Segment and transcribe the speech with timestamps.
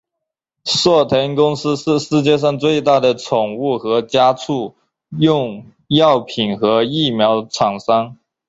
[0.65, 4.73] 硕腾公司是世界上最大的宠物和家畜
[5.11, 8.17] 用药品和疫苗厂商。